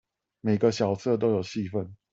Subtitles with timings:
[0.39, 1.95] 每個角色都有戲份